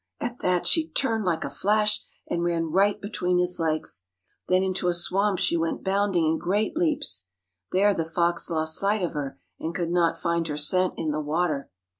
At 0.19 0.39
that 0.39 0.65
she 0.65 0.87
turned 0.89 1.25
like 1.25 1.43
a 1.43 1.49
flash, 1.51 2.03
and 2.27 2.43
ran 2.43 2.71
right 2.71 2.99
between 2.99 3.37
his 3.37 3.59
legs. 3.59 4.05
Then 4.47 4.63
into 4.63 4.87
a 4.87 4.95
swamp 4.95 5.37
she 5.37 5.55
went 5.55 5.83
bounding 5.83 6.25
in 6.25 6.39
great 6.39 6.75
leaps. 6.75 7.27
There 7.71 7.93
the 7.93 8.03
fox 8.03 8.49
lost 8.49 8.79
sight 8.79 9.03
of 9.03 9.13
her, 9.13 9.39
and 9.59 9.75
could 9.75 9.91
not 9.91 10.17
find 10.19 10.47
her 10.47 10.57
scent 10.57 10.95
in 10.97 11.11
the 11.11 11.21
water. 11.21 11.69